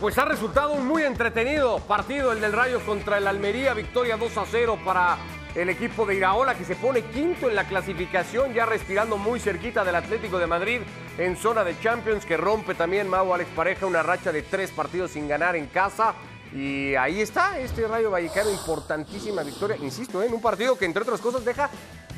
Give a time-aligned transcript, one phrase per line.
[0.00, 4.36] pues ha resultado un muy entretenido partido el del Rayo contra el Almería, victoria 2
[4.36, 5.18] a 0 para
[5.54, 9.84] el equipo de Iraola que se pone quinto en la clasificación, ya respirando muy cerquita
[9.84, 10.80] del Atlético de Madrid
[11.18, 15.12] en zona de Champions, que rompe también Mau Alex Pareja una racha de tres partidos
[15.12, 16.14] sin ganar en casa.
[16.54, 21.20] Y ahí está este Rayo Vallecano, importantísima victoria, insisto, en un partido que entre otras
[21.20, 21.68] cosas deja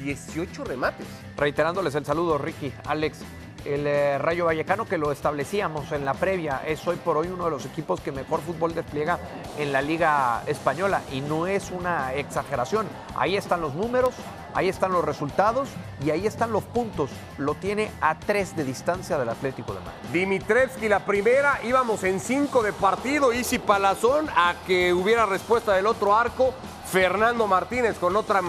[0.03, 1.07] 18 remates.
[1.37, 3.21] Reiterándoles el saludo, Ricky, Alex.
[3.65, 7.45] El eh, Rayo Vallecano que lo establecíamos en la previa es hoy por hoy uno
[7.45, 9.19] de los equipos que mejor fútbol despliega
[9.59, 12.87] en la Liga Española y no es una exageración.
[13.17, 14.15] Ahí están los números,
[14.55, 15.69] ahí están los resultados
[16.05, 17.11] y ahí están los puntos.
[17.39, 20.09] Lo tiene a tres de distancia del Atlético de Madrid.
[20.13, 25.87] Dimitrevski la primera, íbamos en cinco de partido, Isi Palazón a que hubiera respuesta del
[25.87, 26.55] otro arco.
[26.91, 28.43] Fernando Martínez con otra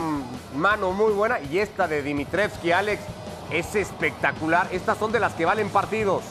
[0.55, 3.03] mano muy buena y esta de Dimitrevski, Alex,
[3.51, 4.67] es espectacular.
[4.71, 6.23] Estas son de las que valen partidos.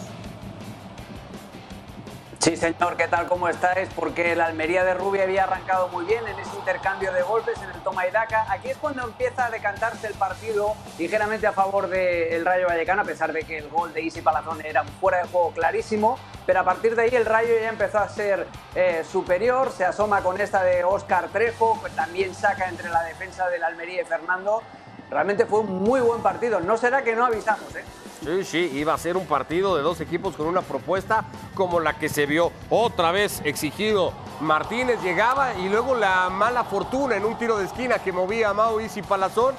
[2.41, 3.27] Sí, señor, ¿qué tal?
[3.27, 3.91] ¿Cómo estáis?
[3.95, 7.69] Porque la Almería de Rubia había arrancado muy bien en ese intercambio de golpes en
[7.69, 8.47] el toma y daca.
[8.51, 13.05] Aquí es cuando empieza a decantarse el partido ligeramente a favor del Rayo Vallecano, a
[13.05, 16.19] pesar de que el gol de Isi Palazón era un fuera de juego clarísimo.
[16.47, 20.23] Pero a partir de ahí el Rayo ya empezó a ser eh, superior, se asoma
[20.23, 24.63] con esta de Óscar Trejo, pues también saca entre la defensa del Almería y Fernando.
[25.11, 26.61] Realmente fue un muy buen partido.
[26.61, 27.85] No será que no avisamos, ¿eh?
[28.25, 31.95] Sí, sí, iba a ser un partido de dos equipos con una propuesta como la
[31.99, 34.13] que se vio otra vez exigido.
[34.41, 38.55] Martínez llegaba y luego la mala fortuna en un tiro de esquina que movía a
[38.55, 39.55] Mau Isi Palazón.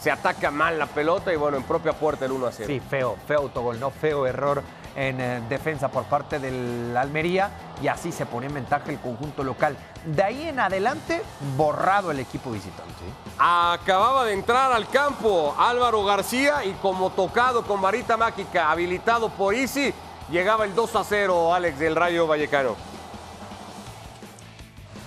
[0.00, 2.66] Se ataca mal la pelota y bueno, en propia puerta el 1 a 0.
[2.66, 4.62] Sí, feo, feo autogol, no feo error
[4.96, 7.50] en eh, defensa por parte del Almería
[7.82, 9.76] y así se pone en ventaja el conjunto local.
[10.04, 11.22] De ahí en adelante,
[11.56, 13.04] borrado el equipo visitante.
[13.38, 19.54] Acababa de entrar al campo Álvaro García y como tocado con varita mágica, habilitado por
[19.54, 19.92] Isi,
[20.30, 22.95] llegaba el 2 a 0, Alex, del Rayo Vallecano.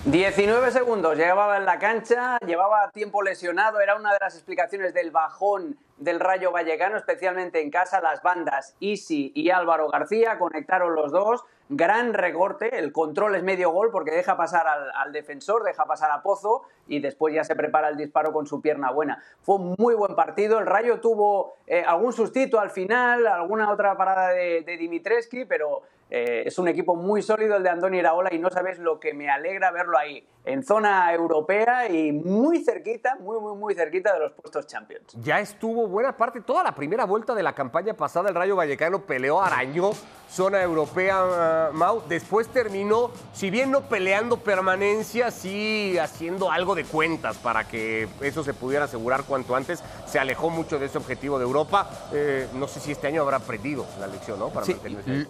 [0.06, 5.10] 19 segundos, llegaba en la cancha, llevaba tiempo lesionado, era una de las explicaciones del
[5.10, 11.12] bajón del Rayo Vallecano, especialmente en casa, las bandas Isi y Álvaro García conectaron los
[11.12, 16.10] dos, gran recorte, el control es medio gol porque deja pasar al, defensor, deja pasar
[16.10, 19.22] a Pozo y después ya se prepara el disparo con su pierna buena.
[19.42, 23.96] Fue un muy buen partido, el Rayo tuvo eh, algún sustito al final, alguna otra
[23.96, 28.34] parada de, de Dimitreski, pero eh, es un equipo muy sólido el de Andoni Iraola
[28.34, 33.14] y no sabes lo que me alegra verlo ahí, en zona europea y muy cerquita,
[33.20, 35.14] muy, muy, muy cerquita de los puestos Champions.
[35.22, 39.02] Ya estuvo buena parte, toda la primera vuelta de la campaña pasada, el Rayo Vallecano
[39.06, 39.92] peleó, arañó
[40.30, 42.02] zona europea, uh, Mau.
[42.08, 48.44] Después terminó, si bien no peleando permanencia, sí haciendo algo de cuentas para que eso
[48.44, 49.82] se pudiera asegurar cuanto antes.
[50.06, 51.90] Se alejó mucho de ese objetivo de Europa.
[52.12, 54.48] Eh, no sé si este año habrá aprendido la lección, ¿no?
[54.48, 54.76] Para sí,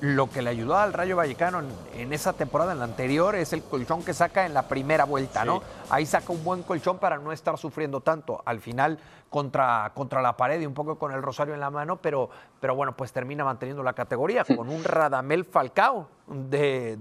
[0.01, 1.63] lo que le ayudó al Rayo Vallecano
[1.95, 5.45] en, esa temporada, en la anterior, es el colchón que saca en la primera vuelta,
[5.45, 5.63] ¿no?
[5.89, 8.43] Ahí saca un buen colchón para no estar sufriendo tanto.
[8.45, 8.99] Al final,
[9.31, 12.29] contra, contra la pared y un poco con el rosario en la mano, pero,
[12.61, 16.99] pero bueno, pues termina manteniendo la categoría con un Radamel Falcao de,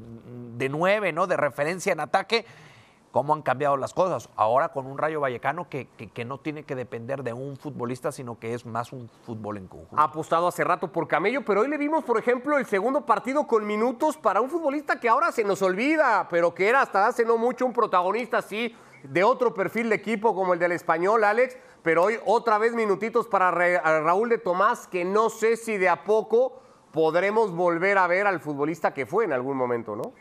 [0.56, 1.28] de nueve, ¿no?
[1.28, 2.46] De referencia en ataque
[3.12, 4.30] cómo han cambiado las cosas.
[4.36, 8.38] Ahora con un Rayo Vallecano que, que, no tiene que depender de un futbolista, sino
[8.40, 10.00] que es más un fútbol en conjunto.
[10.00, 13.48] Ha apostado hace rato por Camello, pero hoy le vimos, por ejemplo, el segundo partido
[13.48, 17.26] con minutos para un futbolista que ahora se nos olvida, pero que era hasta hace
[17.26, 21.58] no mucho un protagonista así de otro perfil de equipo como el del español, Alex,
[21.84, 26.04] pero hoy otra vez minutitos para Raúl de Tomás, que no sé si de a
[26.04, 30.14] poco podremos volver a ver al futbolista que fue en algún momento, ¿no?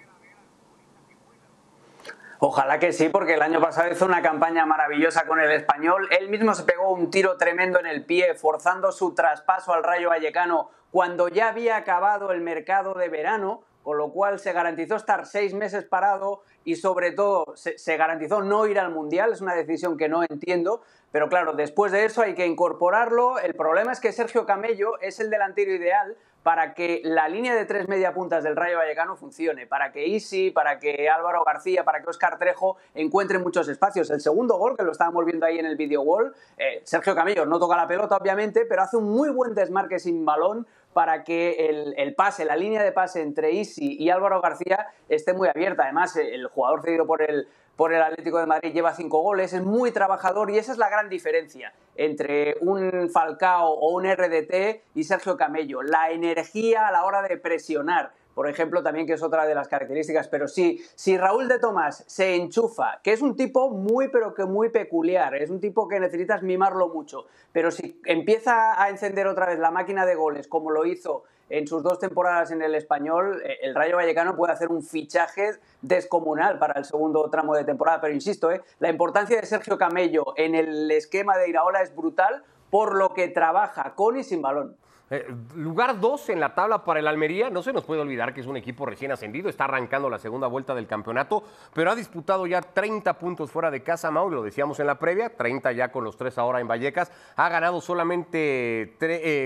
[2.41, 6.08] Ojalá que sí, porque el año pasado hizo una campaña maravillosa con el español.
[6.16, 10.10] Él mismo se pegó un tiro tremendo en el pie, forzando su traspaso al Rayo
[10.10, 15.26] Vallecano cuando ya había acabado el mercado de verano, con lo cual se garantizó estar
[15.26, 19.32] seis meses parado y sobre todo se, se garantizó no ir al Mundial.
[19.32, 20.82] Es una decisión que no entiendo,
[21.12, 23.38] pero claro, después de eso hay que incorporarlo.
[23.38, 27.66] El problema es que Sergio Camello es el delantero ideal para que la línea de
[27.66, 32.00] tres media puntas del Rayo Vallecano funcione, para que Isi, para que Álvaro García, para
[32.00, 34.08] que Oscar Trejo encuentren muchos espacios.
[34.10, 37.44] El segundo gol, que lo estábamos viendo ahí en el video gol, eh, Sergio Camello
[37.44, 41.94] no toca la pelota, obviamente, pero hace un muy buen desmarque sin balón para que
[41.96, 45.84] el, pase, la línea de pase entre Isi y Álvaro García esté muy abierta.
[45.84, 47.46] Además, el jugador cedido por el,
[47.78, 50.88] por el Atlético de Madrid lleva cinco goles, es muy trabajador y esa es la
[50.88, 55.82] gran diferencia entre un Falcao o un RDT y Sergio Camello.
[55.82, 59.66] La energía a la hora de presionar por ejemplo, también que es otra de las
[59.66, 60.28] características.
[60.28, 64.44] Pero sí, si Raúl de Tomás se enchufa, que es un tipo muy, pero que
[64.44, 69.46] muy peculiar, es un tipo que necesitas mimarlo mucho, pero si empieza a encender otra
[69.46, 73.40] vez la máquina de goles, como lo hizo en sus dos temporadas en el español,
[73.44, 75.52] eh, el Rayo Vallecano puede hacer un fichaje
[75.82, 78.00] descomunal para el segundo tramo de temporada.
[78.00, 82.42] Pero insisto, eh, la importancia de Sergio Camello en el esquema de Iraola es brutal
[82.70, 84.76] por lo que trabaja con y sin balón.
[85.10, 87.49] Eh, lugar 2 en la tabla para el Almería.
[87.49, 89.49] No se nos puede olvidar que es un equipo recién ascendido.
[89.49, 93.82] Está arrancando la segunda vuelta del campeonato, pero ha disputado ya 30 puntos fuera de
[93.82, 94.31] casa, Mau.
[94.31, 97.10] Lo decíamos en la previa, 30 ya con los tres ahora en Vallecas.
[97.37, 98.96] Ha ganado solamente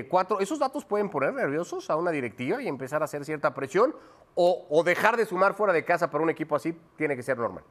[0.09, 0.41] 4.
[0.41, 3.94] Eh, ¿Esos datos pueden poner nerviosos a una directiva y empezar a hacer cierta presión?
[4.35, 7.37] O, o dejar de sumar fuera de casa para un equipo así tiene que ser
[7.37, 7.64] normal.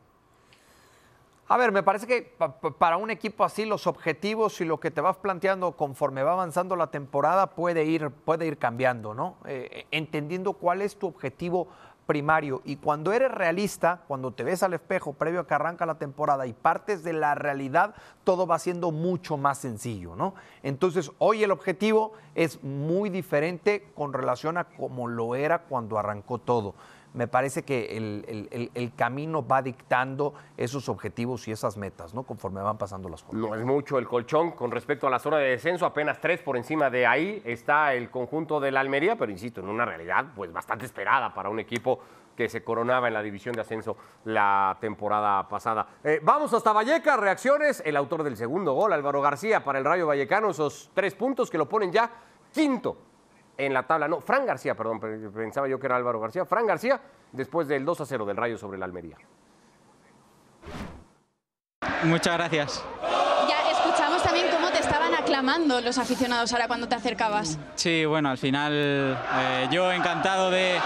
[1.52, 2.34] A ver, me parece que
[2.78, 6.78] para un equipo así los objetivos y lo que te vas planteando conforme va avanzando
[6.78, 9.36] la temporada puede ir, puede ir cambiando, ¿no?
[9.44, 11.68] Eh, entendiendo cuál es tu objetivo
[12.06, 15.96] primario y cuando eres realista, cuando te ves al espejo previo a que arranca la
[15.96, 20.36] temporada y partes de la realidad, todo va siendo mucho más sencillo, ¿no?
[20.64, 26.38] Entonces, hoy el objetivo es muy diferente con relación a cómo lo era cuando arrancó
[26.38, 26.76] todo
[27.14, 32.24] me parece que el, camino va dictando esos objetivos y esas metas, ¿no?
[32.24, 33.40] Conforme van pasando las cosas.
[33.40, 36.58] No es mucho el colchón con respecto a la zona de descenso, apenas tres por
[36.58, 40.52] encima de ahí está el conjunto de la Almería, pero insisto, en una realidad pues
[40.52, 42.00] bastante esperada para un equipo
[42.36, 45.88] que se coronaba en la división de ascenso la temporada pasada.
[46.04, 47.84] Eh, vamos hasta Vallecas, reacciones.
[47.86, 51.58] El autor del segundo gol, Álvaro García, para el Rayo Vallecano, esos tres puntos que
[51.58, 52.10] lo ponen ya
[52.54, 53.11] quinto
[53.66, 54.08] en la tabla.
[54.08, 56.46] No, Fran García, perdón, pensaba yo que era Álvaro García.
[56.46, 57.00] Fran García,
[57.32, 59.18] después del 2 a 0 del Rayo sobre la Almería.
[62.04, 62.84] Muchas gracias.
[63.48, 67.60] Ya escuchamos también cómo te estaban aclamando los aficionados ahora cuando te acercabas.
[67.76, 70.80] Sí, bueno, al final eh, yo encantado de,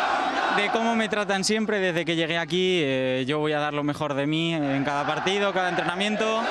[0.74, 2.82] cómo me tratan siempre desde que llegué aquí.
[2.84, 6.42] Eh, yo voy a dar lo mejor de mí en cada partido, cada entrenamiento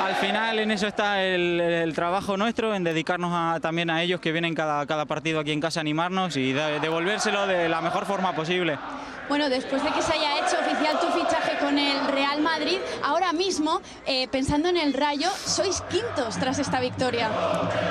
[0.00, 4.54] al final en eso está el, trabajo nuestro, en dedicarnos también a ellos que vienen
[4.54, 8.78] cada, cada partido aquí en casa a animarnos y devolvérselo de la mejor forma posible.
[9.28, 13.32] Bueno, después de que se haya hecho oficial tu fichaje con el Real Madrid, ahora
[13.32, 17.30] mismo, eh, pensando en el Rayo, sois quintos tras esta victoria.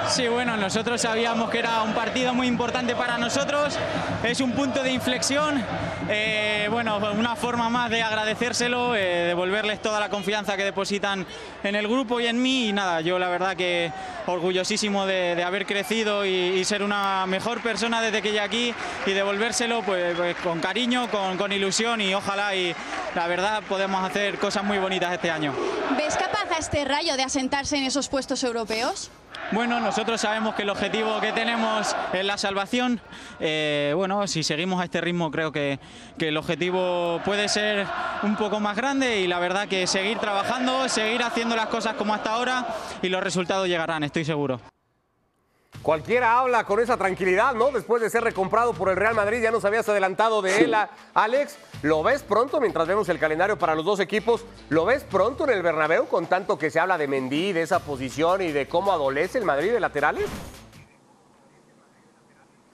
[0.09, 3.75] Sí, bueno, nosotros sabíamos que era un partido muy importante para nosotros,
[4.23, 5.63] es un punto de inflexión,
[6.09, 11.25] eh, bueno, una forma más de agradecérselo, eh, devolverles toda la confianza que depositan
[11.63, 13.91] en el grupo y en mí, y nada, yo la verdad que
[14.27, 18.73] orgullosísimo de, haber crecido y, ser una mejor persona desde que llegué aquí
[19.05, 22.75] y devolvérselo pues, pues con cariño, con con, ilusión y ojalá y
[23.15, 25.53] la verdad podemos hacer cosas muy bonitas este año.
[25.97, 29.09] ¿Ves capaz a este rayo de asentarse en esos puestos europeos?
[29.51, 32.99] Bueno, nosotros sabemos que el objetivo que tenemos es la salvación.
[33.39, 35.79] Eh, bueno, si seguimos a este ritmo creo que,
[36.17, 37.87] que, el objetivo puede ser
[38.23, 42.13] un poco más grande y la verdad que seguir trabajando, seguir haciendo las cosas como
[42.13, 42.67] hasta ahora
[43.01, 44.59] y los resultados llegarán, estoy seguro.
[45.81, 47.71] Cualquiera habla con esa tranquilidad, ¿no?
[47.71, 50.75] Después de ser recomprado por el Real Madrid, ya nos habías adelantado de él,
[51.13, 51.57] Alex.
[51.81, 54.43] ¿Lo ves pronto mientras vemos el calendario para los dos equipos?
[54.69, 57.79] ¿Lo ves pronto en el Bernabéu con tanto que se habla de Mendy, de esa
[57.79, 60.29] posición y de cómo adolece el Madrid de laterales?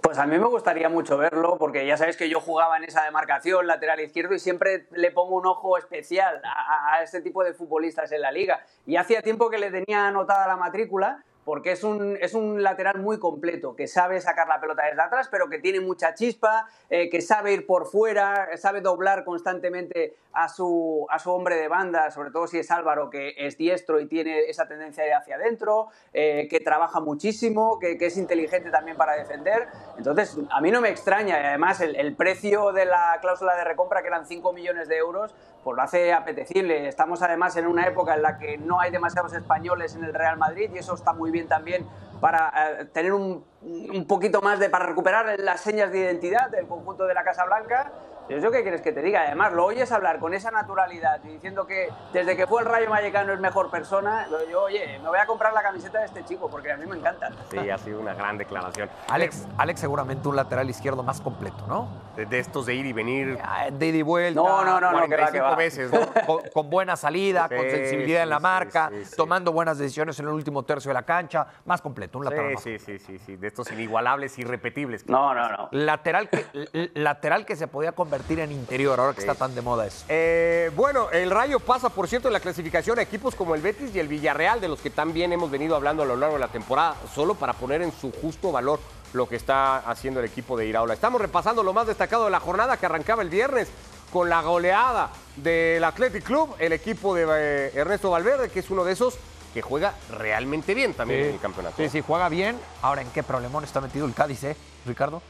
[0.02, 3.04] Pues a mí me gustaría mucho verlo, porque ya sabes que yo jugaba en esa
[3.04, 7.54] demarcación lateral izquierdo y siempre le pongo un ojo especial a, a este tipo de
[7.54, 8.66] futbolistas en la liga.
[8.86, 13.00] Y hacía tiempo que le tenía anotada la matrícula, porque es un, es un lateral
[13.00, 17.10] muy completo, que sabe sacar la pelota desde atrás, pero que tiene mucha chispa, eh,
[17.10, 22.10] que sabe ir por fuera, sabe doblar constantemente a su, a su hombre de banda,
[22.12, 25.90] sobre todo si es Álvaro, que es diestro y tiene esa tendencia de hacia adentro,
[26.14, 29.68] eh, que trabaja muchísimo, que, es inteligente también para defender.
[29.98, 33.64] Entonces, a mí no me extraña, y además el, el precio de la cláusula de
[33.64, 35.34] recompra, que eran 5 millones de euros,
[35.64, 36.88] pues lo hace apetecible.
[36.88, 40.38] Estamos además en una época en la que no hay demasiados españoles en el Real
[40.38, 41.86] Madrid y eso está muy bien también
[42.22, 46.68] para eh, tener un, un, poquito más de, para recuperar las señas de identidad del
[46.68, 47.92] conjunto de la Casa Blanca
[48.30, 49.24] ¿Eso qué quieres que te diga?
[49.24, 52.90] Además, lo oyes hablar con esa naturalidad y diciendo que desde que fue el Rayo
[52.90, 54.28] Vallecano es mejor persona.
[54.50, 56.98] Yo, oye, me voy a comprar la camiseta de este chico porque a mí me
[56.98, 57.32] encanta.
[57.52, 58.90] Sí, ha sido una gran declaración.
[59.10, 62.02] Alex, Alex seguramente un lateral izquierdo más completo, ¿no?
[62.16, 63.38] De, estos de ir y venir.
[63.72, 64.40] De ir y vuelta.
[64.40, 65.92] No, no, no, no que veces.
[66.54, 70.90] Con, buena salida, con sensibilidad en la marca, tomando buenas decisiones en el último tercio
[70.90, 71.46] de la cancha.
[71.66, 75.08] Más completo, un lateral sí, sí, sí, sí, de estos inigualables, irrepetibles.
[75.08, 75.70] No, no, no.
[75.72, 79.62] Lateral que, lateral que se podía convertir convertir en interior, ahora que está tan de
[79.64, 80.06] moda eso.
[80.08, 83.96] Eh, bueno, el Rayo pasa, por cierto, en la clasificación a equipos como el Betis
[83.96, 86.48] y el Villarreal, de los que también hemos venido hablando a lo largo de la
[86.50, 88.80] temporada, solo para poner en su justo valor
[89.14, 90.94] lo que está haciendo el equipo de Iraola.
[90.94, 93.68] Estamos repasando lo más destacado de la jornada que arrancaba el viernes
[94.12, 98.84] con la goleada del Athletic Club, el equipo de eh, Ernesto Valverde, que es uno
[98.84, 99.18] de esos
[99.56, 101.78] que juega realmente bien también en el campeonato.
[101.78, 102.60] Sí, sí, juega bien.
[102.84, 104.56] Ahora, ¿en qué problemón está metido el Cádiz, eh,
[104.86, 105.24] Ricardo?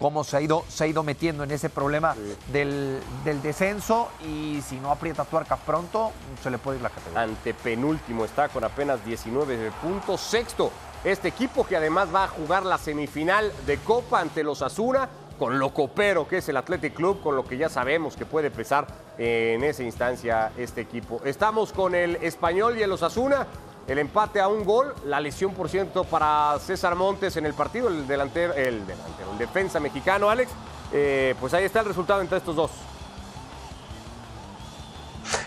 [0.00, 2.16] Cómo se ha ido, se ha ido metiendo en ese problema
[2.50, 6.10] del, del descenso y si no aprieta tuercas pronto,
[6.42, 7.22] se le puede ir la categoría.
[7.22, 10.22] Ante penúltimo está con apenas 19 puntos.
[10.22, 10.72] Sexto,
[11.04, 15.08] este equipo que además va a jugar la semifinal de Copa ante los Asuna
[15.40, 18.50] con lo copero que es el Athletic Club, con lo que ya sabemos que puede
[18.50, 21.22] pesar en esa instancia este equipo.
[21.24, 23.46] Estamos con el Español y el Osasuna.
[23.86, 27.88] El empate a un gol, la lesión por ciento para César Montes en el partido,
[27.88, 30.52] el delantero, el delantero, el defensa mexicano, Alex.
[30.92, 32.70] Eh, pues ahí está el resultado entre estos dos.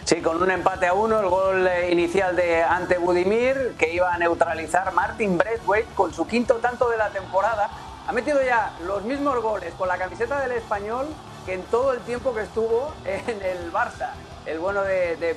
[0.03, 4.13] Sí, con un empate a uno, el gol eh, inicial de ante Budimir, que iba
[4.13, 7.69] a neutralizar Martin Braithwaite con su quinto tanto de la temporada.
[8.05, 11.07] Ha metido ya los mismos goles con la camiseta del español
[11.45, 14.09] que en todo el tiempo que estuvo en el Barça.
[14.45, 15.33] El bueno de, de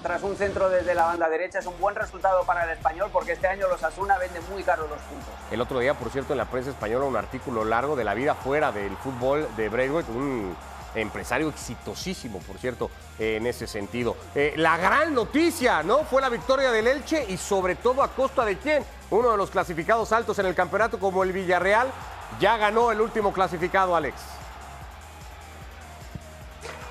[0.00, 3.32] tras un centro desde la banda derecha, es un buen resultado para el español porque
[3.32, 5.28] este año los Asuna venden muy caros los puntos.
[5.50, 8.36] El otro día, por cierto, en la prensa española, un artículo largo de la vida
[8.36, 10.56] fuera del fútbol de Braithwaite, un
[10.94, 14.16] empresario exitosísimo, por cierto, en ese sentido.
[14.36, 16.04] Eh, la gran noticia, ¿no?
[16.04, 18.84] Fue la victoria del Elche y sobre todo a costa de quién?
[19.10, 21.88] Uno de los clasificados altos en el campeonato como el Villarreal.
[22.38, 24.16] Ya ganó el último clasificado, Alex.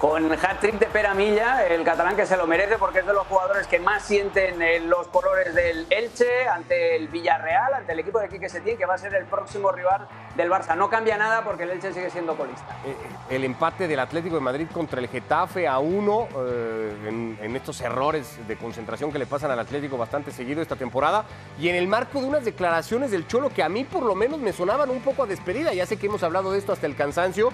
[0.02, 3.68] Con hat-trick de Peramilla, el catalán que se lo merece porque es de los jugadores
[3.68, 8.28] que más sienten eh, los colores del Elche ante el Villarreal, ante el equipo de
[8.28, 10.76] Quique Setién, que va a ser el próximo rival del Barça.
[10.76, 12.66] No cambia nada porque el Elche sigue siendo colista.
[12.84, 12.96] Eh,
[13.30, 17.80] el empate del Atlético de Madrid contra el Getafe a uno, eh, en, en estos
[17.82, 21.26] errores de concentración que le pasan al Atlético bastante seguido esta temporada,
[21.60, 24.40] y en el marco de unas declaraciones del Cholo que a mí por lo menos
[24.40, 25.76] me sonaban un poco a despedida.
[25.76, 27.54] Ya sé que hemos hablado de esto hasta el cansancio,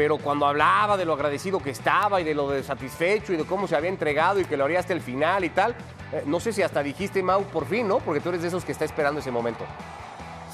[0.00, 3.68] pero cuando hablaba de lo agradecido que estaba y de lo satisfecho y de cómo
[3.68, 5.74] se había entregado y que lo haría hasta el final y tal,
[6.10, 7.98] eh, no sé si hasta dijiste, Mau, por fin, ¿no?
[7.98, 9.66] Porque tú eres de esos que está esperando ese momento.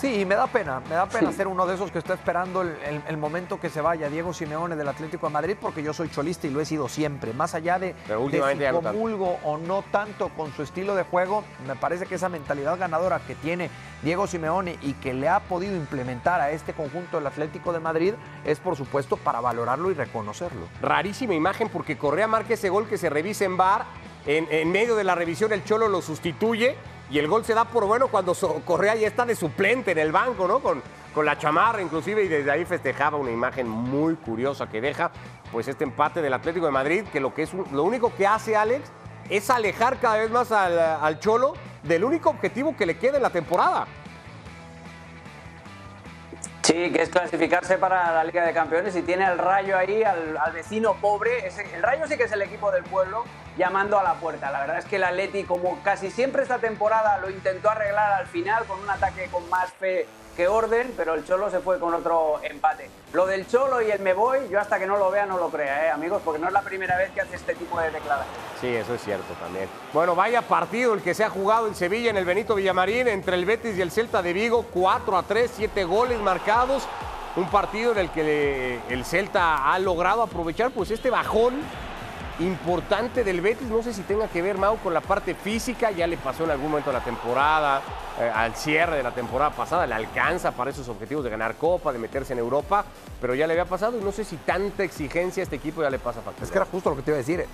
[0.01, 2.69] Sí, me da pena, me da pena ser uno de esos que está esperando el,
[2.85, 6.11] el- el momento que se vaya Diego Simeone del Atlético de Madrid, porque yo soy
[6.11, 7.33] cholista y lo he sido siempre.
[7.33, 7.95] Más allá de,
[8.33, 8.59] de si
[8.93, 13.21] comulgo o no tanto con su estilo de juego, me parece que esa mentalidad ganadora
[13.27, 13.71] que tiene
[14.03, 18.13] Diego Simeone y que le ha podido implementar a este conjunto del Atlético de Madrid
[18.45, 20.67] es, por supuesto, para valorarlo y reconocerlo.
[20.83, 23.85] Rarísima imagen porque Correa marca ese gol que se revisa en bar.
[24.27, 26.77] En, en medio de la revisión el Cholo lo sustituye
[27.11, 28.35] y el gol se da por bueno cuando
[28.65, 30.61] Correa ya está de suplente en el banco, ¿no?
[30.61, 30.83] Con,
[31.15, 35.11] con la chamarra inclusive y desde ahí festejaba una imagen muy curiosa que deja
[35.53, 38.57] pues este empate del Atlético de Madrid que lo, que es lo único que hace
[38.57, 38.91] Alex
[39.31, 43.23] es alejar cada vez más al, al Cholo del único objetivo que le queda en
[43.23, 43.87] la temporada.
[46.67, 50.37] Sí, que es clasificarse para la Liga de Campeones y tiene al Rayo ahí, al,
[50.53, 51.47] vecino pobre.
[51.73, 53.25] El Rayo sí que es el equipo del pueblo
[53.57, 54.51] llamando a la puerta.
[54.51, 58.27] La verdad es que el Atleti, como casi siempre esta temporada, lo intentó arreglar al
[58.27, 61.95] final con un ataque con más fe que orden, pero el Cholo se fue con
[61.95, 62.91] otro empate.
[63.15, 65.49] Lo del Cholo y el me voy, yo hasta que no lo vea no lo
[65.49, 68.41] crea, ¿eh, amigos, porque no es la primera vez que hace este tipo de declaraciones.
[68.61, 69.69] Sí, eso es cierto también.
[69.93, 73.37] Bueno, vaya partido el que se ha jugado en Sevilla, en el Benito Villamarín, entre
[73.37, 76.87] el Betis y el Celta de Vigo, 4 a 3, 7 goles marcados.
[77.37, 81.55] Un partido en el que el Celta ha logrado aprovechar pues este bajón
[82.41, 83.69] importante del Betis.
[83.69, 85.91] No sé si tenga que ver, Mau, con la parte física.
[85.91, 87.83] Ya le pasó en algún momento de la temporada,
[88.19, 91.93] eh, al cierre de la temporada pasada, le alcanza para esos objetivos de ganar Copa,
[91.93, 92.85] de meterse en Europa,
[93.21, 95.91] pero ya le había pasado y no sé si tanta exigencia a este equipo ya
[95.91, 96.45] le pasa factura.
[96.45, 97.47] Es que era justo lo que te iba a decir.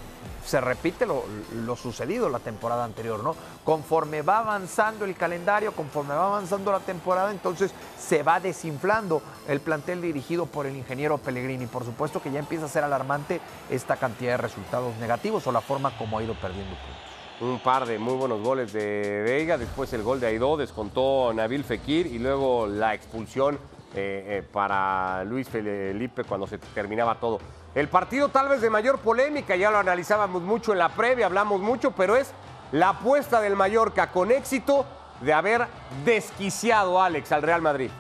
[0.47, 1.25] Se repite lo,
[1.65, 3.37] lo sucedido la temporada anterior, ¿no?
[3.65, 9.61] Conforme va avanzando el calendario, conforme va avanzando la temporada, entonces se va desinflando el
[9.61, 11.67] plantel dirigido por el ingeniero Pellegrini.
[11.67, 13.41] Por supuesto que ya empieza a ser alarmante
[13.71, 17.12] esta cantidad de resultados negativos o la forma como ha ido perdiendo puntos.
[17.43, 21.65] Un par de muy buenos goles de Veiga, después el gol de Aidó, descontó Nabil
[21.65, 23.57] Fekir y luego la expulsión
[23.95, 27.41] eh, eh, para Luis Felipe cuando se terminaba todo.
[27.75, 31.61] El partido tal vez de mayor polémica, ya lo analizábamos mucho en la previa, hablamos
[31.61, 32.33] mucho, pero es
[32.71, 34.87] la apuesta del Mallorca con éxito
[35.21, 35.67] de haber
[36.05, 37.91] desquiciado a Alex al Real Madrid.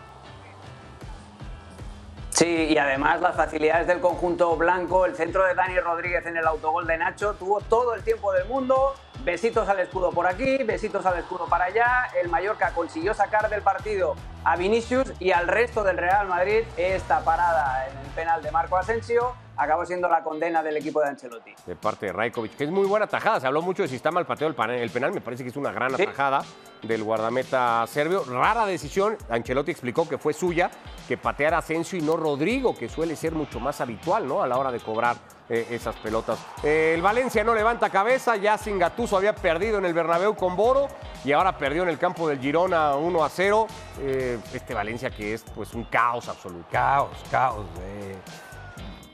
[2.31, 6.47] Sí, y además las facilidades del conjunto blanco, el centro de Dani Rodríguez en el
[6.47, 11.05] autogol de Nacho, tuvo todo el tiempo del mundo, besitos al escudo por aquí, besitos
[11.07, 12.09] al escudo para allá.
[12.21, 14.14] El Mallorca consiguió sacar del partido
[14.45, 18.76] a Vinicius y al resto del Real Madrid esta parada en el penal de Marco
[18.76, 21.55] Asensio acabó siendo la condena del equipo de Ancelotti.
[21.67, 23.38] De parte de Rajkovic, que es muy buena tajada.
[23.38, 25.12] Se habló mucho de si está mal pateado el penal, el penal.
[25.12, 26.02] Me parece que es una gran Sí.
[26.02, 26.43] atajada
[26.83, 28.25] del guardameta serbio.
[28.25, 29.17] Rara decisión.
[29.29, 30.71] Ancelotti explicó que fue suya,
[31.07, 34.43] que pateara Asensio y no Rodrigo, que suele ser mucho más habitual ¿no?
[34.43, 35.17] a la hora de cobrar
[35.54, 36.38] eh, esas pelotas.
[36.62, 38.37] Eh, el Valencia no levanta cabeza.
[38.37, 40.88] Ya sin Gattuso había perdido en el Bernabéu con Boro
[41.26, 43.66] y ahora perdió en el campo del Girona 1 a 0.
[44.00, 46.66] Eh, este Valencia que es pues un caos absoluto.
[46.73, 47.66] Caos, caos.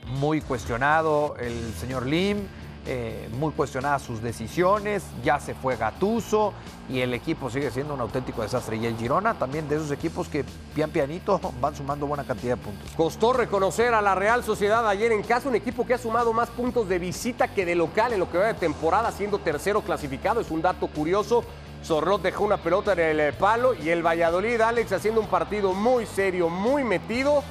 [0.05, 2.47] muy cuestionado el señor Lim,
[2.85, 6.53] eh, muy cuestionadas sus decisiones, ya se fue Gatuso
[6.89, 8.77] y el equipo sigue siendo un auténtico desastre.
[8.77, 12.63] Y el Girona también de esos equipos que pian pianito van sumando buena cantidad de
[12.63, 12.89] puntos.
[12.95, 16.49] Costó reconocer a la Real Sociedad ayer en casa, un equipo que ha sumado más
[16.49, 20.41] puntos de visita que de local en lo que va de temporada, siendo tercero clasificado.
[20.41, 21.43] Es un dato curioso.
[21.83, 25.73] Sorlot dejó una pelota en el eh, palo y el Valladolid, Alex, haciendo un partido
[25.73, 27.43] muy serio, muy metido,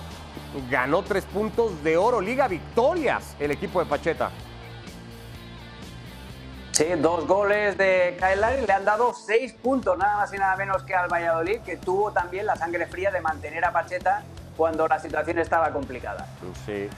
[0.71, 2.21] ganó tres puntos de oro.
[2.21, 4.31] Liga victorias el equipo de Pacheta.
[6.79, 10.85] Sí, dos goles de Kyle le han dado seis puntos, nada más y nada menos
[10.85, 14.23] que al Valladolid, que tuvo también la sangre fría de mantener a Pacheta
[14.57, 16.25] cuando la situación estaba complicada.
[16.65, 16.89] Sí, eh,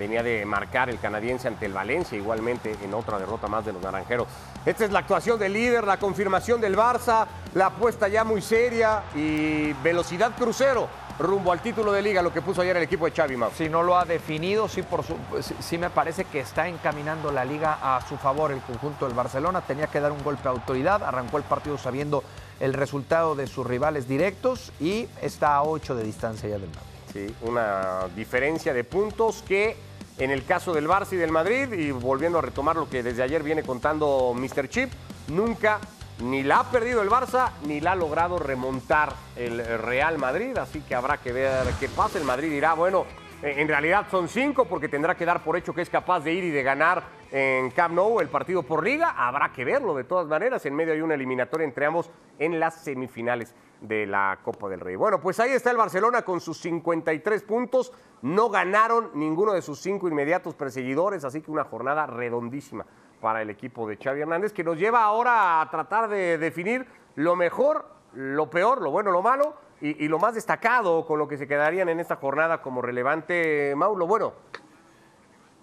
[0.00, 3.82] venía de marcar el canadiense ante el Valencia, igualmente en otra derrota más de los
[3.82, 4.26] naranjeros.
[4.64, 9.02] Esta es la actuación del líder, la confirmación del Barça, la apuesta ya muy seria
[9.14, 10.88] y velocidad crucero
[11.18, 13.50] rumbo al título de liga, lo que puso ayer el equipo de Xavi Mau.
[13.54, 15.18] Si no lo ha definido, sí, por su-
[15.60, 19.60] sí- me parece que está encaminando la liga a su favor el conjunto del Barcelona.
[19.60, 22.24] Tenía que dar un golpe de autoridad, arrancó el partido sabiendo
[22.58, 26.86] el resultado de sus rivales directos y está a 8 de distancia ya del Madrid.
[27.12, 29.76] Sí, una diferencia de puntos que
[30.20, 33.22] en el caso del Barça y del Madrid, y volviendo a retomar lo que desde
[33.22, 34.68] ayer viene contando Mr.
[34.68, 34.92] Chip,
[35.28, 35.80] nunca
[36.22, 40.82] ni la ha perdido el Barça ni la ha logrado remontar el Real Madrid, así
[40.82, 42.18] que habrá que ver qué pasa.
[42.18, 43.06] El Madrid dirá, bueno,
[43.42, 46.44] en realidad son cinco porque tendrá que dar por hecho que es capaz de ir
[46.44, 49.14] y de ganar en Camp Nou el partido por liga.
[49.16, 50.64] Habrá que verlo de todas maneras.
[50.66, 54.96] En medio hay una eliminatoria entre ambos en las semifinales de la Copa del Rey.
[54.96, 57.92] Bueno, pues ahí está el Barcelona con sus 53 puntos.
[58.22, 62.84] No ganaron ninguno de sus cinco inmediatos perseguidores, así que una jornada redondísima
[63.20, 67.36] para el equipo de Xavi Hernández, que nos lleva ahora a tratar de definir lo
[67.36, 71.36] mejor, lo peor, lo bueno, lo malo y, y lo más destacado con lo que
[71.36, 74.32] se quedarían en esta jornada como relevante, Mau, lo bueno.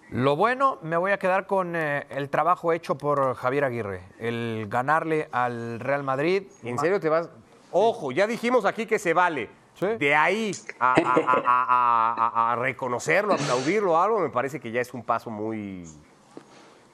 [0.09, 4.67] Lo bueno, me voy a quedar con eh, el trabajo hecho por Javier Aguirre, el
[4.69, 6.43] ganarle al Real Madrid.
[6.63, 7.29] ¿En serio te vas?
[7.71, 9.49] Ojo, ya dijimos aquí que se vale.
[9.73, 9.85] Sí.
[9.99, 14.81] De ahí a, a- a- a- a- a reconocerlo, aplaudirlo, algo, me parece que ya
[14.81, 15.83] es un paso muy,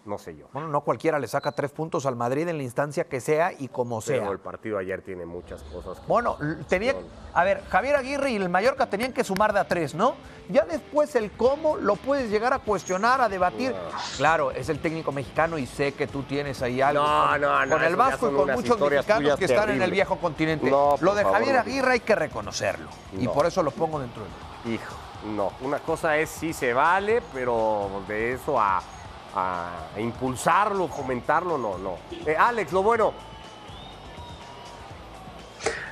[0.05, 0.47] no sé yo.
[0.51, 3.69] Bueno, no cualquiera le saca tres puntos al Madrid en la instancia que sea y
[3.69, 4.19] como sea.
[4.19, 5.99] Pero el partido ayer tiene muchas cosas.
[5.99, 6.37] que- Bueno,
[6.67, 6.93] tenía.
[7.33, 10.15] A ver, Javier Aguirre y el Mallorca tenían que sumar de a tres, ¿no?
[10.49, 13.73] Ya después el cómo lo puedes llegar a cuestionar, a debatir.
[14.17, 17.65] Claro, es el técnico mexicano y sé que tú tienes ahí algo No, con, no,
[17.65, 20.69] no, con el Vasco y con muchos mexicanos que están en el viejo continente.
[20.69, 21.57] No, lo de favor, Javier.
[21.59, 22.89] Aguirre hay que reconocerlo.
[23.17, 24.73] Y por eso lo pongo dentro del.
[24.73, 24.95] Hijo,
[25.33, 25.51] no.
[25.61, 28.81] Una cosa es sí se vale, pero de eso a,
[29.35, 31.97] a impulsarlo, fomentarlo, no, no.
[32.25, 33.13] Eh, Alex, lo bueno,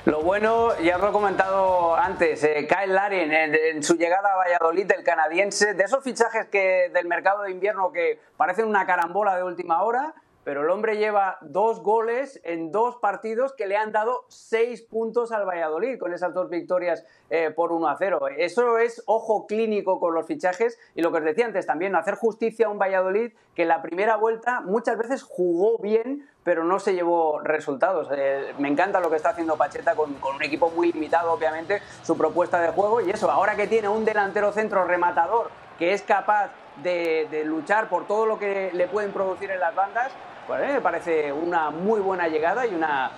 [0.04, 4.36] Lo bueno, ya os lo he comentado antes, eh, Kyle Larin en, su llegada a
[4.36, 9.36] Valladolid, el canadiense, de esos fichajes que del mercado de invierno que parecen una carambola
[9.36, 10.12] de última hora,
[10.44, 15.30] pero el hombre lleva dos goles en dos partidos que le han dado seis puntos
[15.30, 18.20] al Valladolid con esas dos victorias eh, por 1 a 0.
[18.36, 22.16] Eso es ojo clínico con los fichajes y lo que os decía antes también, hacer
[22.16, 26.80] justicia a un Valladolid que en la primera vuelta muchas veces jugó bien, pero no
[26.80, 28.08] se llevó resultados.
[28.12, 32.16] Eh, me encanta lo que está haciendo Pacheta con, un equipo muy limitado, obviamente, su
[32.16, 36.50] propuesta de juego y eso, ahora que tiene un delantero centro rematador que es capaz
[36.82, 40.12] de luchar por todo lo que le pueden producir en las bandas,
[40.46, 43.10] pues a mí me parece una muy buena llegada y una,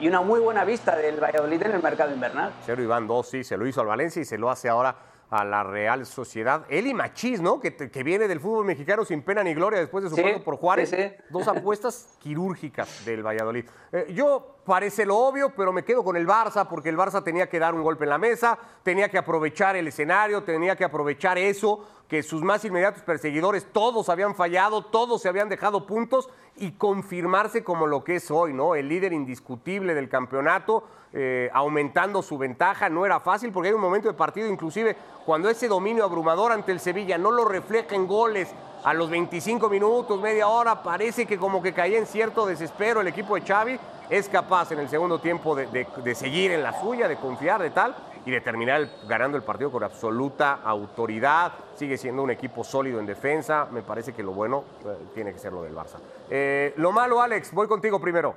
[0.00, 2.52] y una muy buena vista del Valladolid en el mercado invernal.
[2.64, 4.96] Cero Iván 2, sí, se lo hizo al Valencia y se lo hace ahora
[5.30, 6.64] a la Real Sociedad.
[6.68, 7.58] Eli Machís, ¿no?
[7.58, 10.56] Que, que viene del fútbol mexicano sin pena ni gloria después de su Sí, por
[10.58, 10.90] Juárez.
[10.90, 11.12] sí, sí.
[11.30, 13.64] Dos apuestas quirúrgicas del Valladolid.
[13.90, 17.48] Eh, yo parece lo obvio, pero me quedo con el Barça porque el Barça tenía
[17.48, 21.36] que dar un golpe en la mesa, tenía que aprovechar el escenario, tenía que aprovechar
[21.38, 26.70] eso que sus más inmediatos perseguidores todos habían fallado, todos se habían dejado puntos y
[26.70, 28.76] confirmarse como lo que es hoy, ¿no?
[28.76, 33.80] El líder indiscutible del campeonato, eh, aumentando su ventaja, no era fácil porque hay un
[33.80, 34.96] momento de partido, inclusive
[35.26, 38.48] cuando ese dominio abrumador ante el Sevilla no lo refleja en goles
[38.84, 43.08] a los 25 minutos, media hora, parece que como que caía en cierto desespero el
[43.08, 47.08] equipo de Xavi, es capaz en el segundo tiempo de, de seguir en la suya,
[47.08, 51.52] de confiar, de tal, y de terminar ganando el partido con absoluta autoridad.
[51.74, 53.66] Sigue siendo un equipo sólido en defensa.
[53.70, 55.98] Me parece que lo bueno eh, tiene que ser lo del Barça.
[56.30, 58.34] Eh, lo malo, Alex, voy contigo primero.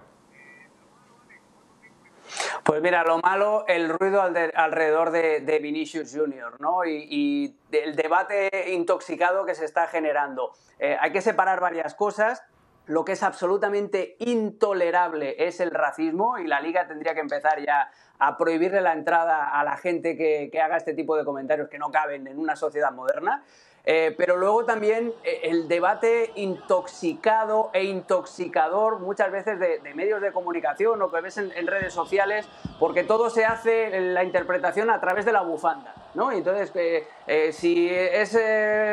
[2.68, 6.84] Pues mira, lo malo, el ruido alrededor de, Vinicius Junior, ¿no?
[6.86, 10.52] Y, el debate intoxicado que se está generando.
[10.78, 12.44] Eh, hay que separar varias cosas.
[12.86, 17.90] Lo que es absolutamente intolerable es el racismo y la liga tendría que empezar ya
[18.20, 21.92] a prohibirle la entrada a la gente que, haga este tipo de comentarios que no
[21.92, 23.44] caben en una sociedad moderna.
[23.90, 30.34] Eh, pero luego también eh, el debate intoxicado e intoxicador muchas veces de, medios de
[30.34, 32.50] comunicación o que ves en, redes sociales,
[32.80, 35.94] porque todo se hace la interpretación a través de la bufanda.
[36.16, 36.34] ¿no?
[36.34, 38.38] Y entonces, eh, si es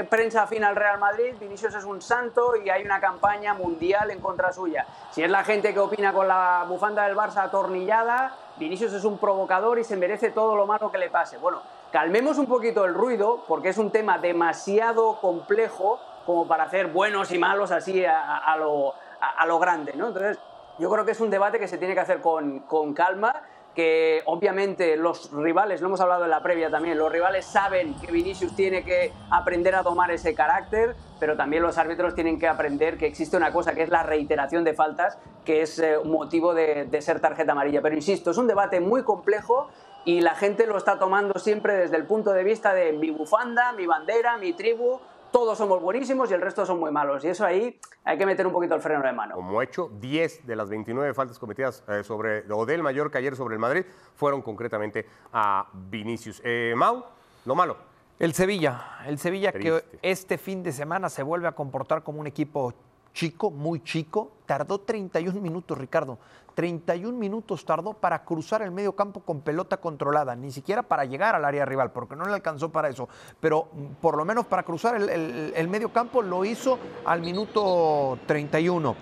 [0.08, 4.20] prensa afín al Real Madrid, Vinicius es un santo y hay una campaña mundial en
[4.20, 4.86] contra suya.
[5.10, 9.18] Si es la gente que opina con la bufanda del Barça atornillada, Vinicius es un
[9.18, 11.38] provocador y se merece todo lo malo que le pase.
[11.38, 11.60] Bueno,
[11.92, 17.32] calmemos un poquito el ruido porque es un tema demasiado complejo como para hacer buenos
[17.32, 20.08] y malos así a, lo, a, lo, grande, ¿no?
[20.08, 20.38] Entonces,
[20.78, 23.42] yo creo que es un debate que se tiene que hacer con, con calma
[23.74, 28.12] que obviamente los rivales, lo hemos hablado en la previa también, los rivales saben que
[28.12, 32.96] Vinicius tiene que aprender a tomar ese carácter, pero también los árbitros tienen que aprender
[32.96, 36.54] que existe una cosa que es la reiteración de faltas, que es eh, un motivo
[36.54, 37.82] de, de ser tarjeta amarilla.
[37.82, 39.68] Pero insisto, es un debate muy complejo
[40.04, 43.72] y la gente lo está tomando siempre desde el punto de vista de mi bufanda,
[43.72, 45.00] mi bandera, mi tribu,
[45.34, 47.24] todos somos buenísimos y el resto son muy malos.
[47.24, 49.34] Y eso ahí hay que meter un poquito el freno de mano.
[49.34, 53.54] Como hecho, 10 de las 29 faltas cometidas eh, sobre, o del Mallorca ayer sobre
[53.54, 56.40] el Madrid fueron concretamente a Vinicius.
[56.44, 57.04] Eh, Mau,
[57.46, 57.76] lo malo.
[58.20, 62.28] El Sevilla, el Sevilla que este fin de semana se vuelve a comportar como un
[62.28, 62.72] equipo
[63.14, 66.18] chico, muy chico, tardó 31 minutos, Ricardo.
[66.54, 71.34] 31 minutos tardó para cruzar el medio campo con pelota controlada, ni siquiera para llegar
[71.34, 73.08] al área rival, porque no le alcanzó para eso,
[73.40, 78.94] pero mm, por lo menos para cruzar el, medio campo lo hizo al minuto 31.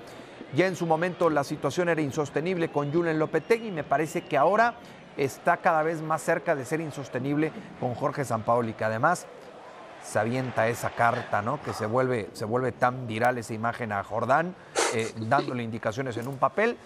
[0.55, 4.77] Ya en su momento la situación era insostenible con Julen Lopetegui, me parece que ahora
[5.17, 9.27] está cada vez más cerca de ser insostenible con Jorge Sampaoli, que además
[10.03, 11.63] se avienta esa carta, ¿no?
[11.63, 14.55] Que se vuelve, se vuelve tan viral esa imagen a Jordán,
[14.95, 16.77] eh, dándole indicaciones en un papel.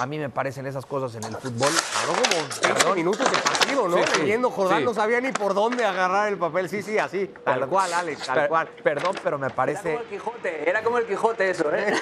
[0.00, 1.68] A mí me parecen esas cosas en el fútbol.
[2.02, 3.96] Habló como minutos de partido, ¿no?
[4.18, 6.68] Leyendo Jordán no sabía ni por dónde agarrar el papel.
[6.68, 7.30] Sí, sí, así.
[7.44, 8.68] Tal cual, Alex, tal cual.
[8.82, 9.92] Perdón, pero me parece.
[9.92, 11.94] Era como el Quijote, era como el Quijote eso, ¿eh?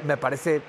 [0.04, 0.62] me, parece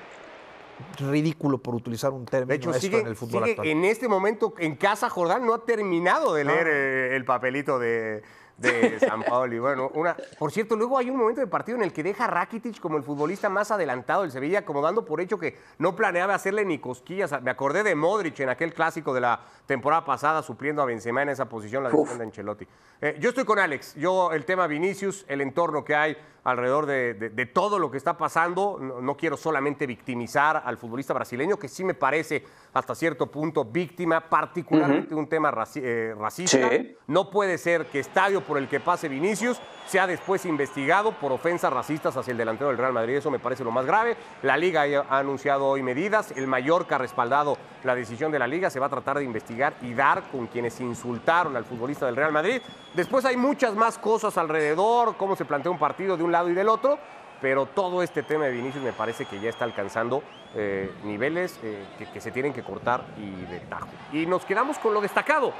[0.99, 3.67] ridículo por utilizar un término de hecho, sigue, en el fútbol actual.
[3.67, 8.23] En este momento, en casa, Jordán no ha terminado de leer eh, el papelito de
[8.61, 9.55] de San Paolo.
[9.55, 12.25] Y bueno, una, por cierto, luego hay un momento de partido en el que deja
[12.25, 15.95] a Rakitic como el futbolista más adelantado del Sevilla, como dando por hecho que no
[15.95, 17.41] planeaba hacerle ni cosquillas.
[17.41, 21.29] Me acordé de Modric en aquel clásico de la temporada pasada, supliendo a Benzema en
[21.29, 22.67] esa posición, la decisión de Ancelotti.
[23.01, 23.95] Eh, yo estoy con Alex.
[23.95, 28.79] Yo, el tema Vinicius, el entorno que hay alrededor de, todo lo que está pasando,
[28.79, 32.43] no, quiero solamente victimizar al futbolista brasileño, que sí me parece
[32.73, 36.69] hasta cierto punto víctima, particularmente de un tema eh, racista.
[37.07, 41.71] No puede ser que estadio por el que pase Vinicius sea después investigado por ofensas
[41.71, 43.15] racistas hacia el delantero del Real Madrid.
[43.15, 44.15] Eso me parece lo más grave.
[44.43, 46.31] La Liga ha anunciado hoy medidas.
[46.35, 48.69] El Mallorca ha respaldado la decisión de la Liga.
[48.69, 52.31] Se va a tratar de investigar y dar con quienes insultaron al futbolista del Real
[52.31, 52.61] Madrid.
[52.93, 56.53] Después hay muchas más cosas alrededor, cómo se plantea un partido de un lado y
[56.53, 56.97] del otro
[57.41, 60.23] pero todo este tema de Vinicius me parece que ya está alcanzando
[60.55, 61.83] eh, niveles eh,
[62.13, 63.89] que, se tienen que cortar y de tajo.
[64.13, 65.51] Y nos quedamos con lo destacado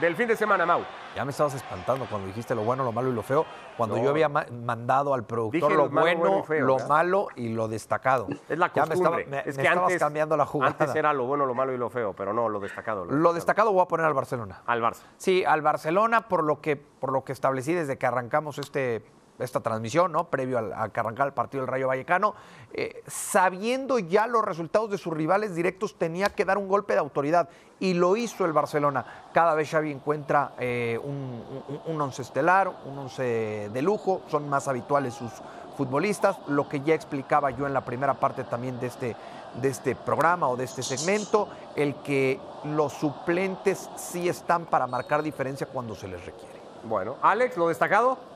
[0.00, 0.82] del fin de semana, Mau.
[1.14, 4.10] Ya me estabas espantando cuando dijiste lo bueno, lo malo y lo feo, cuando yo
[4.10, 8.26] había mandado al productor lo, bueno, lo malo y lo destacado.
[8.48, 9.26] Es la costumbre.
[9.46, 10.72] es que antes, cambiando la jugada.
[10.72, 13.06] Antes era lo bueno, lo malo y lo feo, pero no lo destacado.
[13.06, 13.72] Lo, destacado.
[13.72, 14.62] voy a poner al Barcelona.
[14.66, 15.04] Al Barça.
[15.16, 19.04] Sí, al Barcelona por lo que por lo que establecí desde que arrancamos este
[19.38, 20.24] esta transmisión, ¿no?
[20.28, 22.34] Previo a, que arrancara el partido del Rayo Vallecano,
[22.72, 27.00] eh, sabiendo ya los resultados de sus rivales directos, tenía que dar un golpe de
[27.00, 29.04] autoridad y lo hizo el Barcelona.
[29.32, 35.14] Cada vez Xavi encuentra eh, un, once estelar, un once de lujo, son más habituales
[35.14, 35.32] sus
[35.76, 39.14] futbolistas, lo que ya explicaba yo en la primera parte también de este,
[39.60, 45.22] de este programa o de este segmento, el que los suplentes sí están para marcar
[45.22, 46.56] diferencia cuando se les requiere.
[46.84, 48.35] Bueno, Alex, lo destacado.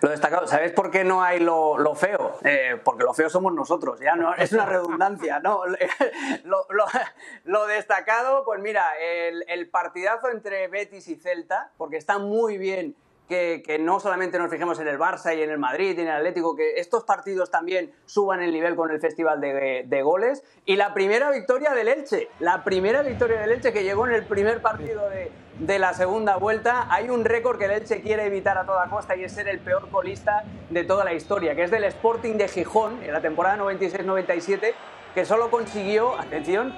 [0.00, 2.38] Lo destacado, ¿sabes por qué no hay lo, feo?
[2.44, 5.62] Eh, porque lo feo somos nosotros, ya no es una redundancia, ¿no?
[7.44, 12.96] Lo, destacado, pues mira, el, el partidazo entre Betis y Celta, porque está muy bien
[13.28, 16.14] que, no solamente nos fijemos en el Barça y en el Madrid y en el
[16.14, 20.42] Atlético, que estos partidos también suban el nivel con el Festival de, Goles.
[20.64, 24.24] Y la primera victoria del Elche, la primera victoria del Elche que llegó en el
[24.24, 26.86] primer partido de, la segunda vuelta.
[26.90, 29.58] Hay un récord que el Elche quiere evitar a toda costa y es ser el
[29.58, 33.58] peor colista de toda la historia, que es del Sporting de Gijón en la temporada
[33.58, 34.72] 96-97,
[35.14, 36.72] que solo consiguió, atención,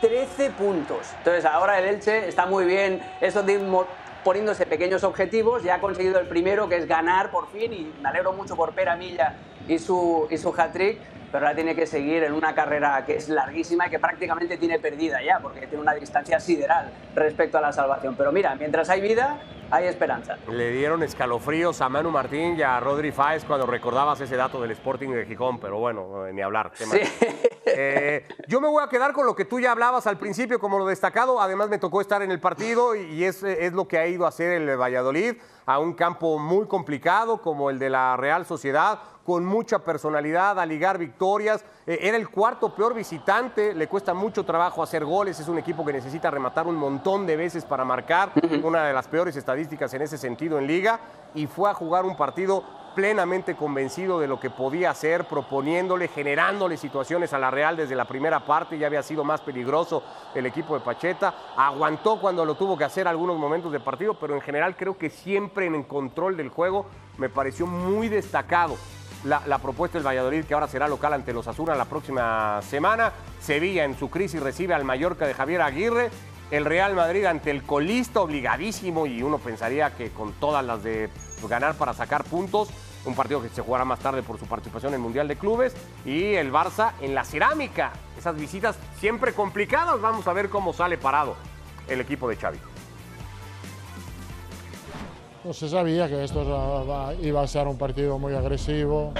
[0.00, 1.12] 13 puntos.
[1.18, 3.58] Entonces ahora el Elche está muy bien, eso de
[4.24, 8.08] poniéndose pequeños objetivos, ya ha conseguido el primero, que es ganar por fin, y me
[8.08, 9.34] alegro mucho por Pera Milla
[9.68, 10.98] y su, y su hat-trick,
[11.32, 14.78] pero ahora tiene que seguir en una carrera que es larguísima y que prácticamente tiene
[14.78, 18.16] perdida ya, porque tiene una distancia sideral respecto a la salvación.
[18.16, 19.38] Pero mira, mientras hay vida,
[19.70, 20.36] hay esperanza.
[20.48, 24.72] Le dieron escalofríos a Manu Martín y a Rodri Fáez cuando recordabas ese dato del
[24.72, 26.72] Sporting de Gijón, pero bueno, ni hablar.
[26.74, 26.84] Sí.
[27.72, 30.78] Eh, yo me voy a quedar con lo que tú ya hablabas al principio, como
[30.78, 31.40] lo destacado.
[31.40, 34.28] Además, me tocó estar en el partido y es, es lo que ha ido a
[34.28, 39.44] hacer el Valladolid a un campo muy complicado como el de la Real Sociedad, con
[39.44, 41.64] mucha personalidad, a ligar victorias.
[41.86, 45.84] Eh, era el cuarto peor visitante, le cuesta mucho trabajo hacer goles, es un equipo
[45.84, 48.32] que necesita rematar un montón de veces para marcar,
[48.64, 51.00] una de las peores estadísticas en ese sentido en liga,
[51.34, 52.62] y fue a jugar un partido
[52.94, 58.04] plenamente convencido de lo que podía hacer, proponiéndole, generándole situaciones a la Real desde la
[58.04, 60.02] primera parte, ya había sido más peligroso
[60.34, 64.34] el equipo de Pacheta, aguantó cuando lo tuvo que hacer algunos momentos de partido, pero
[64.34, 66.86] en general creo que siempre en el control del juego
[67.18, 68.76] me pareció muy destacado.
[69.24, 73.12] La, propuesta del Valladolid, que ahora será local ante los Azura la próxima semana.
[73.38, 76.10] Sevilla en su crisis recibe al Mallorca de Javier Aguirre.
[76.50, 81.08] El Real Madrid ante el colista obligadísimo y uno pensaría que con todas las de
[81.48, 82.68] ganar para sacar puntos.
[83.04, 85.74] Un partido que se jugará más tarde por su participación en el Mundial de Clubes.
[86.04, 87.92] Y el Barça en la cerámica.
[88.18, 90.00] Esas visitas siempre complicadas.
[90.00, 91.36] Vamos a ver cómo sale parado
[91.88, 92.58] el equipo de Xavi.
[95.44, 99.14] No se sabía que esto iba a ser un partido muy agresivo.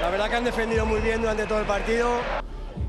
[0.00, 2.10] La verdad que han defendido muy bien durante todo el partido.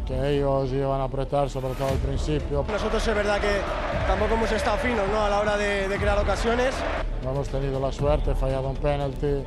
[0.05, 2.63] Que ellos iban a apretar, sobre todo al principio.
[2.67, 3.61] Nosotros es verdad que
[4.07, 5.25] tampoco hemos estado finos ¿no?
[5.25, 6.73] a la hora de, de crear ocasiones.
[7.23, 9.43] No hemos tenido la suerte, fallado un penalti.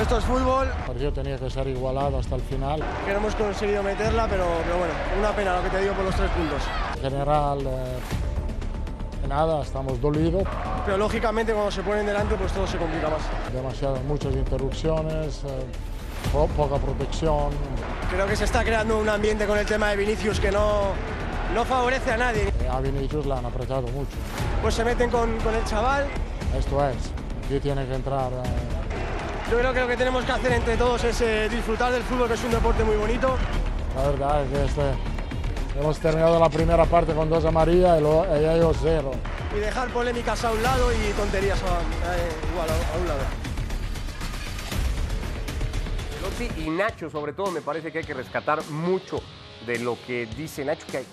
[0.00, 0.68] Esto es fútbol.
[0.68, 2.82] El partido tenía que ser igualado hasta el final.
[3.04, 6.04] Que no hemos conseguido meterla, pero, pero bueno, una pena lo que te digo por
[6.04, 6.62] los tres puntos.
[6.96, 10.44] En general, eh, nada, estamos dolidos.
[10.86, 13.20] Pero lógicamente cuando se ponen delante, pues todo se complica más.
[13.52, 15.44] Demasiadas, muchas interrupciones.
[15.44, 15.66] Eh,
[16.32, 17.50] poca protección.
[18.10, 20.92] Creo que se está creando un ambiente con el tema de Vinicius que no,
[21.54, 22.48] no favorece a nadie.
[22.48, 24.16] Eh, a Vinicius la han apretado mucho.
[24.62, 26.06] Pues se meten con, con el chaval,
[26.56, 26.96] esto es,
[27.44, 28.32] aquí tiene que entrar.
[28.32, 29.50] Eh.
[29.50, 32.28] Yo creo que lo que tenemos que hacer entre todos es eh, disfrutar del fútbol,
[32.28, 33.36] que es un deporte muy bonito.
[33.96, 38.24] La verdad es que este, hemos terminado la primera parte con dos amarillas y, lo,
[38.24, 39.12] y ellos cero.
[39.56, 43.20] Y dejar polémicas a un lado y tonterías eh, igual a, un lado.
[46.56, 49.20] Y Nacho, sobre todo, me parece que hay que rescatar mucho
[49.66, 51.04] de lo que dice Nacho, que,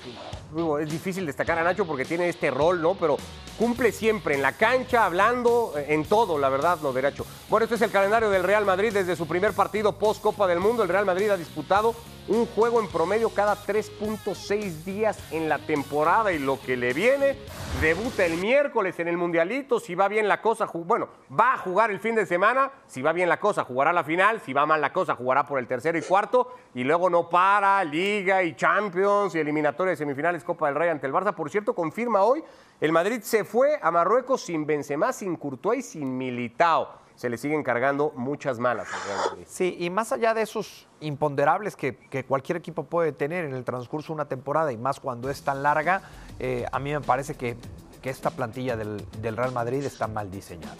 [0.81, 2.95] es difícil destacar a Nacho porque tiene este rol, ¿no?
[2.95, 3.17] Pero
[3.57, 7.25] cumple siempre en la cancha, hablando, eh, en todo, la verdad, lo derecho.
[7.49, 10.59] Bueno, este es el calendario del Real Madrid desde su primer partido post Copa del
[10.59, 10.83] Mundo.
[10.83, 11.95] El Real Madrid ha disputado
[12.27, 17.37] un juego en promedio cada 3.6 días en la temporada y lo que le viene,
[17.79, 21.07] debuta el miércoles en el Mundialito, si va bien la cosa, bueno,
[21.39, 24.41] va a jugar el fin de semana, si va bien la cosa, jugará la final,
[24.41, 27.81] si va mal la cosa, jugará por el tercero y cuarto, y luego no para,
[27.85, 31.33] Liga y Champions y eliminatoria de semifinales Copa del Rey ante el Barça.
[31.33, 32.43] Por cierto, confirma hoy,
[32.81, 37.37] el Madrid se fue a Marruecos sin Benzema, sin Courtois y sin Militao se le
[37.37, 38.87] siguen cargando muchas malas.
[39.47, 44.09] Sí, y más allá de esos imponderables que, cualquier equipo puede tener en el transcurso
[44.09, 46.03] de una temporada y más cuando es tan larga,
[46.39, 47.57] eh, a mí me parece que,
[48.03, 50.77] esta plantilla del, Real Madrid está mal diseñada.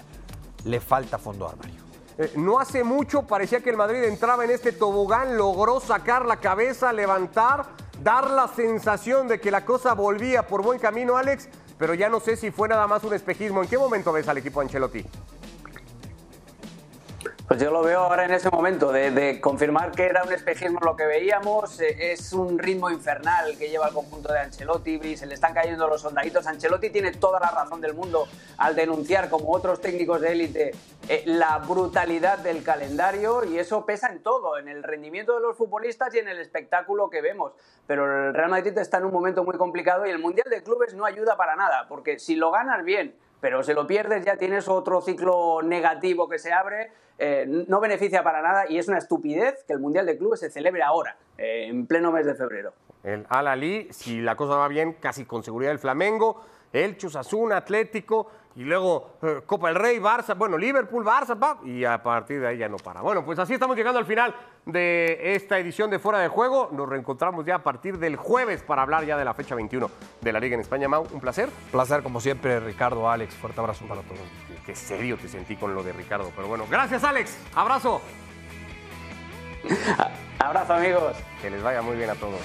[0.64, 1.76] Le falta fondo armario.
[2.18, 6.38] Eh, no hace mucho parecía que el Madrid entraba en este tobogán, logró sacar la
[6.38, 7.66] cabeza, levantar,
[8.02, 12.22] dar la sensación de que la cosa volvía por buen camino, Alex, pero ya no
[12.22, 13.62] sé si fue nada más un espejismo.
[13.62, 15.06] ¿En qué momento ves al equipo Ancelotti?
[17.48, 20.98] Pues yo lo veo ahora en ese momento, de, confirmar que era un espejismo lo
[20.98, 25.34] que veíamos, eh, es un ritmo infernal que lleva el conjunto de Ancelotti, se le
[25.34, 26.46] están cayendo los soldaditos.
[26.46, 30.72] Ancelotti tiene toda la razón del mundo al denunciar, como otros técnicos de élite,
[31.08, 35.56] eh, la brutalidad del calendario y eso pesa en todo, en el rendimiento de los
[35.56, 37.54] futbolistas y en el espectáculo que vemos.
[37.88, 40.96] Pero el Real Madrid está en un momento muy complicado y el Mundial de Clubes
[40.96, 44.68] no ayuda para nada, porque si lo ganas bien, pero si lo pierdes ya tienes
[44.68, 49.64] otro ciclo negativo que se abre, eh, no beneficia para nada y es una estupidez
[49.66, 52.74] que el Mundial de Clubes se celebre ahora, eh, en pleno mes de febrero.
[53.08, 56.44] El Al-Ali, si la cosa va bien, casi con seguridad el Flamengo,
[56.74, 61.86] el Chusasuna, Atlético, y luego eh, Copa del Rey, Barça, bueno, Liverpool, Barça, pa, y
[61.86, 63.00] a partir de ahí ya no para.
[63.00, 66.68] Bueno, pues así estamos llegando al final de esta edición de Fuera de Juego.
[66.74, 69.90] Nos reencontramos ya a partir del jueves para hablar ya de la fecha 21
[70.20, 70.90] de la Liga en España.
[70.90, 71.48] Mau, un placer.
[71.72, 73.36] Placer, como siempre, Ricardo, Alex.
[73.36, 74.20] Fuerte abrazo para todos.
[74.66, 78.02] Qué serio te sentí con lo de Ricardo, pero bueno, gracias Alex, abrazo.
[80.40, 81.16] Abrazo amigos.
[81.42, 82.42] Que les vaya muy bien a todos.